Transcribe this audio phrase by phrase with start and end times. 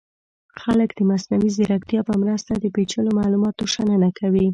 [0.61, 4.47] خلک د مصنوعي ځیرکتیا په مرسته د پیچلو معلوماتو شننه کوي.